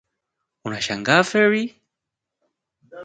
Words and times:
unashangaa 0.67 1.21
feri? 1.31 1.63